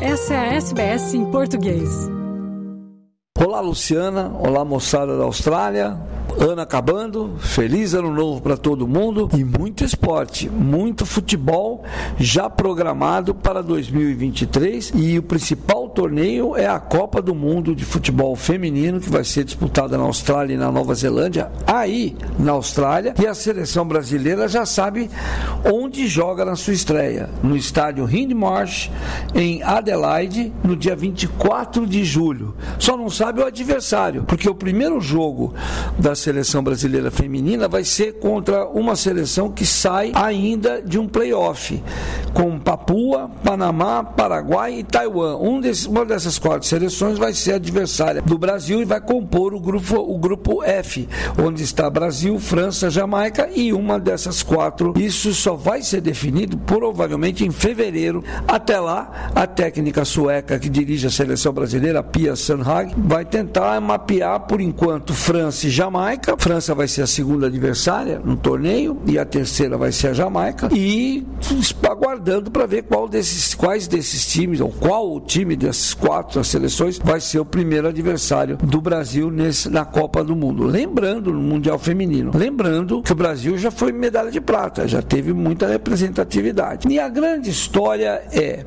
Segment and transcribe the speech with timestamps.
[0.00, 1.88] Essa é a SBS em português.
[3.38, 4.30] Olá, Luciana.
[4.38, 5.98] Olá, moçada da Austrália
[6.38, 11.82] ano acabando, feliz ano novo para todo mundo e muito esporte, muito futebol
[12.18, 18.36] já programado para 2023 e o principal torneio é a Copa do Mundo de Futebol
[18.36, 23.26] Feminino que vai ser disputada na Austrália e na Nova Zelândia, aí na Austrália, e
[23.26, 25.08] a seleção brasileira já sabe
[25.64, 28.90] onde joga na sua estreia, no estádio Hindmarsh
[29.34, 32.54] em Adelaide, no dia 24 de julho.
[32.78, 35.54] Só não sabe o adversário, porque o primeiro jogo
[35.98, 41.82] da seleção brasileira feminina vai ser contra uma seleção que sai ainda de um playoff,
[42.34, 45.38] com Papua, Panamá, Paraguai e Taiwan.
[45.38, 49.60] Um desses, uma dessas quatro seleções vai ser adversária do Brasil e vai compor o
[49.60, 51.08] grupo, o grupo F,
[51.42, 54.94] onde está Brasil, França, Jamaica e uma dessas quatro.
[54.96, 58.22] Isso só vai ser definido provavelmente em fevereiro.
[58.46, 64.40] Até lá, a técnica sueca que dirige a seleção brasileira, Pia Sandhag, vai tentar mapear
[64.40, 69.24] por enquanto França e Jamaica França vai ser a segunda adversária no torneio e a
[69.24, 70.68] terceira vai ser a Jamaica.
[70.72, 71.26] E
[71.82, 76.98] aguardando para ver qual desses, quais desses times, ou qual o time dessas quatro seleções
[77.02, 80.64] vai ser o primeiro adversário do Brasil nesse, na Copa do Mundo.
[80.64, 82.32] Lembrando, no Mundial Feminino.
[82.34, 86.88] Lembrando que o Brasil já foi medalha de prata, já teve muita representatividade.
[86.88, 88.64] E a grande história é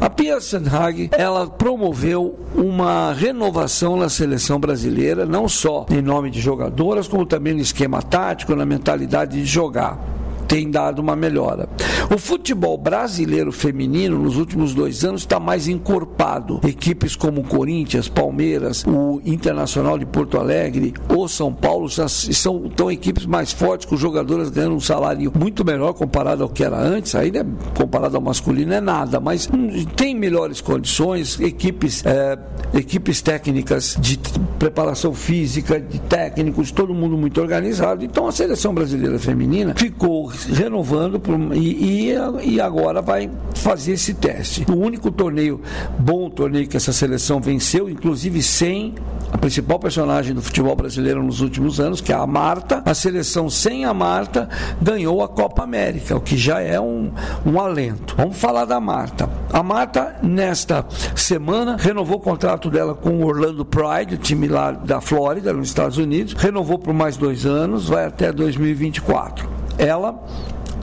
[0.00, 6.40] a Pia Sandhag, ela promoveu uma renovação na seleção brasileira, não só em nome de
[6.40, 10.21] jogadoras, como também no esquema tático, na mentalidade de jogar
[10.52, 11.66] tem dado uma melhora.
[12.14, 16.60] O futebol brasileiro feminino nos últimos dois anos está mais encorpado.
[16.68, 22.90] Equipes como Corinthians, Palmeiras, o Internacional de Porto Alegre, o São Paulo já são tão
[22.90, 27.14] equipes mais fortes com jogadoras ganhando um salário muito melhor comparado ao que era antes.
[27.14, 32.38] Aí, né, comparado ao masculino, é nada, mas hum, tem melhores condições, equipes, é,
[32.74, 34.18] equipes técnicas de
[34.58, 38.04] preparação física, de técnicos, todo mundo muito organizado.
[38.04, 41.20] Então a seleção brasileira feminina ficou renovando
[41.54, 44.64] e, e, e, agora vai fazer esse teste.
[44.70, 45.60] O único torneio,
[45.98, 48.94] bom torneio que essa seleção venceu, inclusive sem
[49.32, 53.48] a principal personagem do futebol brasileiro nos últimos anos, que é a Marta, a seleção
[53.48, 54.48] sem a Marta
[54.80, 57.10] ganhou a Copa América, o que já é um,
[57.46, 58.14] um alento.
[58.16, 59.28] Vamos falar da Marta.
[59.52, 64.70] A Marta, nesta semana, renovou o contrato dela com o Orlando Pride, o time lá
[64.70, 70.24] da Flórida, nos Estados Unidos, renovou por mais dois anos, vai até 2024 ela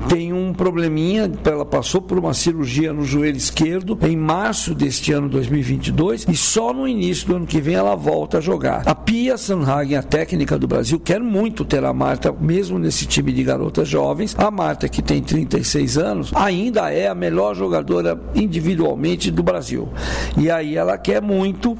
[0.07, 5.27] tem um probleminha, ela passou por uma cirurgia no joelho esquerdo em março deste ano
[5.27, 8.83] 2022 e só no início do ano que vem ela volta a jogar.
[8.85, 13.33] A Pia Sanhagen, a técnica do Brasil, quer muito ter a Marta, mesmo nesse time
[13.33, 14.35] de garotas jovens.
[14.37, 19.89] A Marta, que tem 36 anos, ainda é a melhor jogadora individualmente do Brasil.
[20.37, 21.77] E aí ela quer muito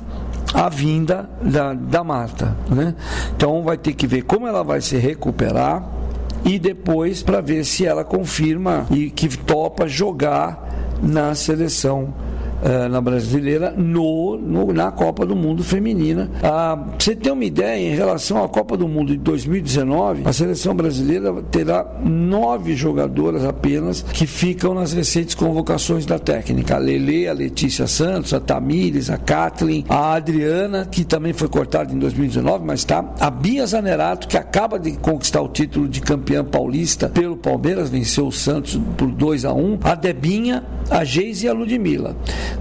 [0.53, 2.57] a vinda da, da Marta.
[2.69, 2.95] Né?
[3.35, 5.98] Então vai ter que ver como ela vai se recuperar
[6.45, 10.67] e depois para ver se ela confirma e que topa jogar
[11.01, 12.13] na seleção
[12.61, 16.29] uh, na brasileira no, no, na Copa do Mundo feminina.
[16.43, 20.75] Ah, você tem uma ideia em relação à Copa do Mundo de 2019, a seleção
[20.75, 26.75] brasileira terá nove jogadoras apenas que ficam nas recentes convocações da técnica.
[26.75, 31.93] A Lele, a Letícia Santos, a Tamires, a Kathleen, a Adriana, que também foi cortada
[31.93, 36.43] em 2019, mas está, a Bia Zanerato, que acaba de conquistar o título de campeã
[36.43, 41.49] paulista pelo Palmeiras, venceu o Santos por 2 a 1 a Debinha, a Geise e
[41.49, 42.15] a Ludmilla.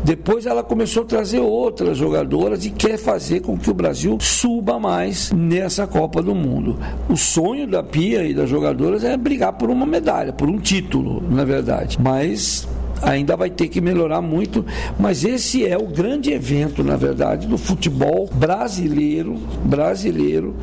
[0.05, 4.79] Depois ela começou a trazer outras jogadoras e quer fazer com que o Brasil suba
[4.79, 6.79] mais nessa Copa do Mundo.
[7.09, 11.23] O sonho da Pia e das jogadoras é brigar por uma medalha, por um título,
[11.31, 11.99] na verdade.
[12.01, 12.67] Mas
[13.03, 14.65] ainda vai ter que melhorar muito,
[14.99, 20.55] mas esse é o grande evento, na verdade, do futebol brasileiro, brasileiro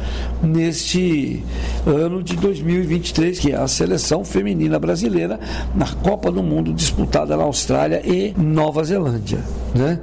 [0.42, 1.44] neste
[1.86, 5.40] ano de 2023, que é a seleção feminina brasileira
[5.74, 9.40] na Copa do Mundo disputada na Austrália e Nova Zelândia.
[9.74, 10.00] Né?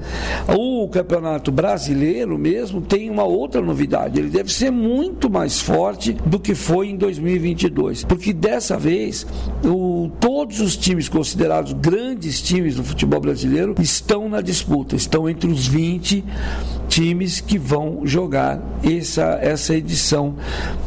[0.54, 6.38] O campeonato brasileiro mesmo tem uma outra novidade, ele deve ser muito mais forte do
[6.38, 9.26] que foi em 2022, porque dessa vez
[9.64, 9.68] o,
[10.08, 15.66] todos os times considerados grandes times do futebol brasileiro estão na disputa, estão entre os
[15.66, 16.24] 20
[16.88, 20.36] times que vão jogar essa, essa edição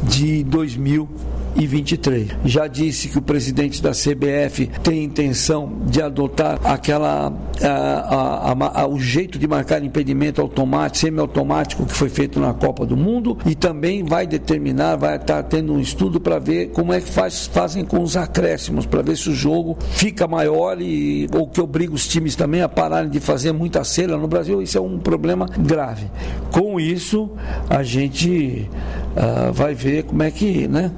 [0.02, 1.35] de 2023.
[1.56, 2.28] 2023.
[2.44, 7.32] Já disse que o presidente da CBF tem intenção de adotar aquela
[7.62, 12.84] a, a, a, o jeito de marcar impedimento automático, semiautomático que foi feito na Copa
[12.84, 17.00] do Mundo e também vai determinar, vai estar tendo um estudo para ver como é
[17.00, 21.48] que faz, fazem com os acréscimos, para ver se o jogo fica maior e ou
[21.48, 24.60] que obriga os times também a pararem de fazer muita cera no Brasil.
[24.60, 26.06] Isso é um problema grave.
[26.50, 27.30] Com isso,
[27.68, 28.68] a gente
[29.16, 30.90] uh, vai ver como é que né,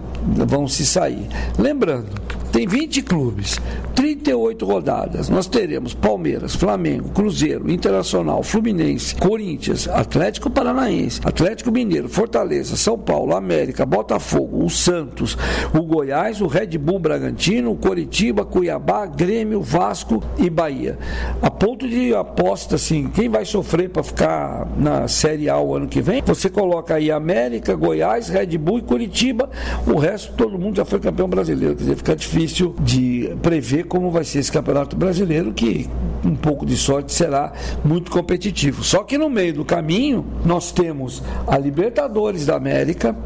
[0.47, 1.27] vão se sair.
[1.59, 2.09] Lembrando,
[2.53, 3.59] tem 20 clubes,
[3.99, 5.29] 38 rodadas.
[5.29, 13.35] Nós teremos Palmeiras, Flamengo, Cruzeiro, Internacional, Fluminense, Corinthians, Atlético Paranaense, Atlético Mineiro, Fortaleza, São Paulo,
[13.35, 15.37] América, Botafogo, o Santos,
[15.75, 20.97] o Goiás, o Red Bull Bragantino, o Coritiba, Cuiabá, Grêmio, Vasco e Bahia.
[21.43, 25.89] A ponto de aposta assim, quem vai sofrer para ficar na Série A o ano
[25.89, 26.23] que vem?
[26.25, 29.51] Você coloca aí América, Goiás, Red Bull e Curitiba.
[29.89, 31.75] O resto todo mundo já foi campeão brasileiro.
[31.75, 35.89] Quer dizer, fica difícil de prever como vai ser esse campeonato brasileiro, que
[36.25, 37.53] um pouco de sorte será
[37.85, 38.85] muito competitivo.
[38.85, 43.17] Só que no meio do caminho nós temos a Libertadores da América,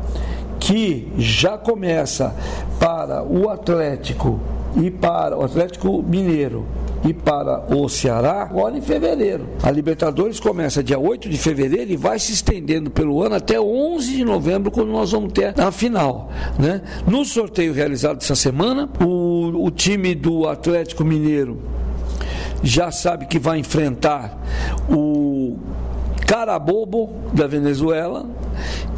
[0.61, 2.35] que já começa
[2.79, 4.41] para o Atlético
[4.81, 6.65] e para o Atlético Mineiro
[7.04, 9.49] e para o Ceará agora em fevereiro.
[9.62, 14.16] A Libertadores começa dia 8 de fevereiro e vai se estendendo pelo ano até 11
[14.16, 16.31] de novembro, quando nós vamos ter a final.
[16.58, 16.82] Né?
[17.06, 21.58] No sorteio realizado essa semana, o, o time do Atlético Mineiro
[22.62, 24.40] já sabe que vai enfrentar
[24.88, 25.56] o
[26.26, 28.25] Carabobo da Venezuela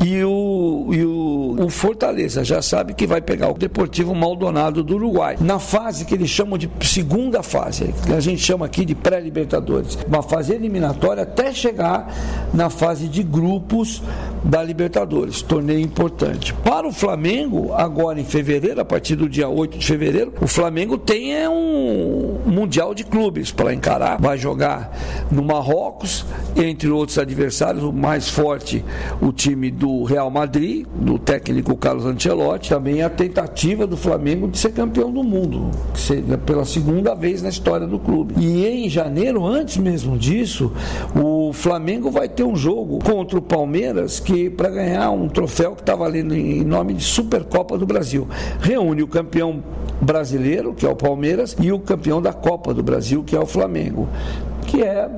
[0.02, 4.96] e o, e o, o, Fortaleza já sabe que vai pegar o Deportivo Maldonado do
[4.96, 5.37] Uruguai.
[5.41, 9.99] Na fase que eles chamam de segunda fase, que a gente chama aqui de pré-Libertadores,
[10.06, 12.12] uma fase eliminatória até chegar
[12.52, 14.02] na fase de grupos
[14.43, 16.52] da Libertadores, torneio importante.
[16.52, 20.99] Para o Flamengo, agora em fevereiro, a partir do dia 8 de fevereiro, o Flamengo
[20.99, 24.20] tem é, um Mundial de Clubes para encarar.
[24.20, 24.93] Vai jogar
[25.31, 26.26] no Marrocos,
[26.56, 28.85] entre outros adversários, o mais forte,
[29.20, 34.58] o time do Real Madrid, do técnico Carlos Ancelotti, também a tentativa do Flamengo de
[34.58, 35.70] ser campeão do mundo,
[36.44, 38.35] pela segunda vez na história do clube.
[38.38, 40.73] E em janeiro, antes mesmo disso,
[41.14, 45.82] o Flamengo vai ter um jogo contra o Palmeiras que para ganhar um troféu que
[45.82, 48.26] está valendo em nome de Supercopa do Brasil.
[48.61, 49.62] Reúne o campeão
[50.00, 53.46] brasileiro, que é o Palmeiras, e o campeão da Copa do Brasil, que é o
[53.46, 54.08] Flamengo,
[54.67, 55.08] que é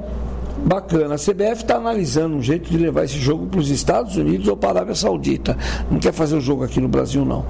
[0.67, 1.15] bacana.
[1.15, 4.57] A CBF está analisando um jeito de levar esse jogo para os Estados Unidos ou
[4.57, 5.57] para a Arábia Saudita.
[5.91, 7.45] Não quer fazer o jogo aqui no Brasil, não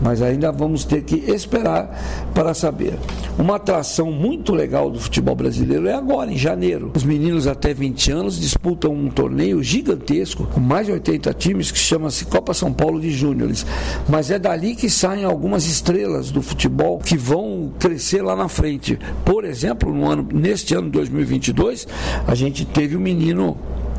[0.00, 2.94] mas ainda vamos ter que esperar para saber.
[3.38, 6.92] Uma atração muito legal do futebol brasileiro é agora, em janeiro.
[6.94, 11.78] Os meninos até 20 anos disputam um torneio gigantesco, com mais de 80 times, que
[11.78, 13.64] chama-se Copa São Paulo de Júniores.
[14.08, 18.98] Mas é dali que saem algumas estrelas do futebol que vão crescer lá na frente.
[19.24, 21.86] Por exemplo, no ano, neste ano de 2022,
[22.26, 23.56] a gente teve um menino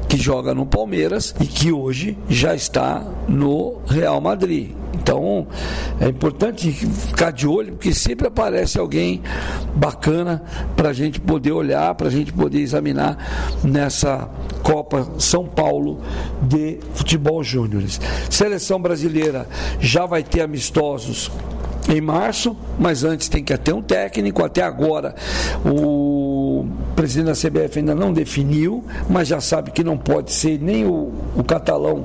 [0.08, 4.79] que joga no Palmeiras e que hoje já está no Real Madrid.
[5.10, 5.48] Então
[6.00, 9.24] é importante ficar de olho, porque sempre aparece alguém
[9.74, 10.44] bacana
[10.76, 13.18] para a gente poder olhar, para a gente poder examinar
[13.64, 14.30] nessa
[14.62, 16.00] Copa São Paulo
[16.44, 18.00] de Futebol Júniores.
[18.30, 19.48] Seleção brasileira
[19.80, 21.32] já vai ter amistosos
[21.88, 24.44] em março, mas antes tem que ter um técnico.
[24.44, 25.16] Até agora,
[25.66, 26.09] o
[27.00, 31.14] presidente da CBF ainda não definiu, mas já sabe que não pode ser nem o,
[31.34, 32.04] o catalão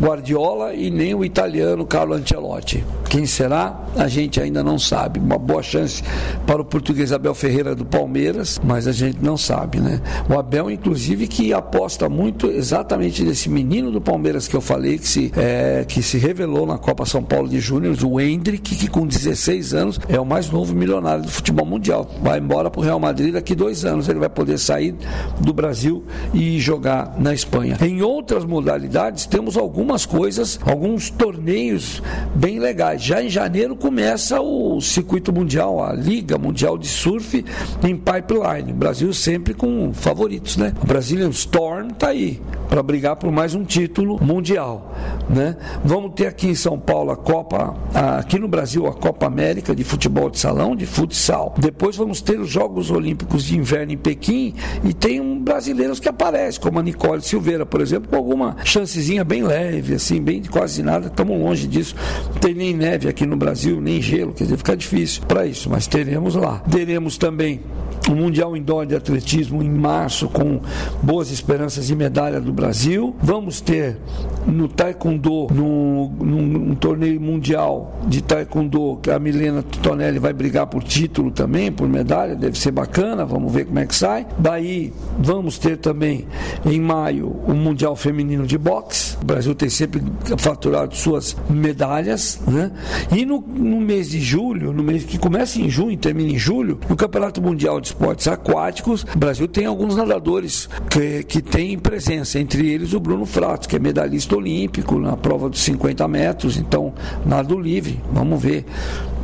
[0.00, 2.84] Guardiola e nem o italiano Carlo Ancelotti.
[3.08, 3.84] Quem será?
[3.96, 5.18] A gente ainda não sabe.
[5.18, 6.00] Uma boa chance
[6.46, 10.00] para o português Abel Ferreira do Palmeiras, mas a gente não sabe, né?
[10.28, 15.08] O Abel, inclusive, que aposta muito exatamente nesse menino do Palmeiras que eu falei, que
[15.08, 19.06] se, é, que se revelou na Copa São Paulo de Júnior, o Hendrick, que com
[19.06, 22.08] 16 anos é o mais novo milionário do futebol mundial.
[22.22, 24.08] Vai embora para o Real Madrid daqui dois anos.
[24.08, 24.94] Ele vai poder sair
[25.40, 27.78] do Brasil e jogar na Espanha.
[27.80, 32.02] Em outras modalidades, temos algumas coisas, alguns torneios
[32.34, 33.02] bem legais.
[33.02, 37.42] Já em janeiro começa o circuito mundial, a Liga Mundial de Surf
[37.82, 38.72] em pipeline.
[38.72, 40.74] O Brasil sempre com favoritos, né?
[40.82, 44.92] O Brazilian Storm está aí para brigar por mais um título mundial,
[45.30, 45.56] né?
[45.84, 47.74] Vamos ter aqui em São Paulo a Copa,
[48.18, 51.54] aqui no Brasil a Copa América de futebol de salão, de futsal.
[51.56, 56.08] Depois vamos ter os Jogos Olímpicos de Inverno em Pequim e tem um brasileiros que
[56.08, 60.82] aparecem, como a Nicole Silveira, por exemplo, com alguma chancezinha bem leve, assim, bem quase
[60.82, 61.08] nada.
[61.08, 61.94] Estamos longe disso.
[62.32, 65.68] Não tem nem neve aqui no Brasil, nem gelo, quer dizer, fica difícil para isso,
[65.70, 66.58] mas teremos lá.
[66.70, 67.60] Teremos também
[68.08, 70.60] o Mundial Indoor de Atletismo em março, com
[71.02, 73.16] boas esperanças de medalha do Brasil.
[73.20, 73.98] Vamos ter
[74.46, 80.84] no Taekwondo, num, num torneio mundial de Taekwondo, que a Milena Tonelli vai brigar por
[80.84, 84.15] título também, por medalha, deve ser bacana, vamos ver como é que sai.
[84.38, 86.26] Daí vamos ter também
[86.64, 89.15] em maio o Mundial Feminino de Boxe.
[89.20, 90.02] O Brasil tem sempre
[90.38, 92.70] faturado suas medalhas, né?
[93.14, 96.38] E no, no mês de julho, no mês que começa em junho e termina em
[96.38, 101.78] julho, no Campeonato Mundial de Esportes Aquáticos, o Brasil tem alguns nadadores que, que têm
[101.78, 106.56] presença, entre eles o Bruno Fratos, que é medalhista olímpico na prova dos 50 metros,
[106.56, 106.92] então
[107.24, 108.64] nado livre, vamos ver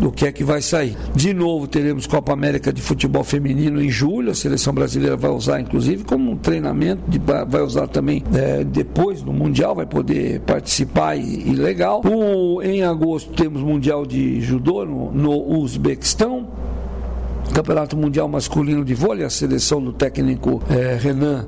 [0.00, 0.96] o que é que vai sair.
[1.14, 5.60] De novo teremos Copa América de Futebol Feminino em julho, a seleção brasileira vai usar
[5.60, 11.16] inclusive como um treinamento, de, vai usar também é, depois do Mundial, vai poder participar
[11.16, 12.02] e, e legal.
[12.04, 16.46] O, em agosto temos Mundial de Judô no, no Uzbequistão.
[17.52, 21.46] Campeonato Mundial Masculino de Vôlei, a seleção do técnico é, Renan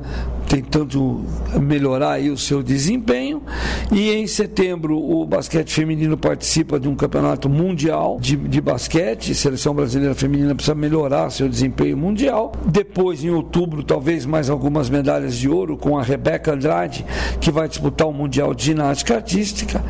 [0.55, 1.25] tentando
[1.61, 3.43] melhorar aí o seu desempenho.
[3.91, 9.35] E em setembro o basquete feminino participa de um campeonato mundial de, de basquete.
[9.35, 12.53] Seleção brasileira feminina precisa melhorar seu desempenho mundial.
[12.67, 17.05] Depois, em outubro, talvez mais algumas medalhas de ouro com a Rebeca Andrade,
[17.41, 19.85] que vai disputar o Mundial de Ginástica Artística.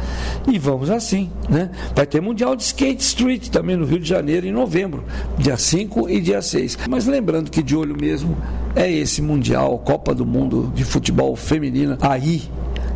[0.50, 1.71] E vamos assim, né?
[1.94, 5.04] Vai ter Mundial de Skate Street também no Rio de Janeiro em novembro,
[5.37, 6.78] dia 5 e dia 6.
[6.88, 8.37] Mas lembrando que de olho mesmo
[8.74, 12.42] é esse Mundial, Copa do Mundo de Futebol Feminina, aí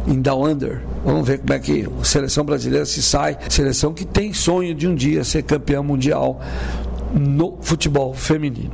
[0.06, 0.82] em Down Under.
[1.04, 3.38] Vamos ver como é que a seleção brasileira se sai.
[3.48, 6.40] Seleção que tem sonho de um dia ser campeã mundial
[7.14, 8.72] no futebol feminino.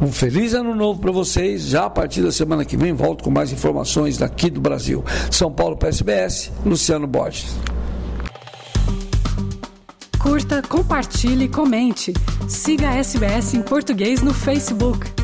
[0.00, 1.62] Um feliz ano novo para vocês.
[1.62, 5.04] Já a partir da semana que vem volto com mais informações daqui do Brasil.
[5.30, 7.54] São Paulo para SBS, Luciano Borges.
[10.18, 12.14] Curta, compartilhe, comente.
[12.48, 15.23] Siga a SBS em português no Facebook.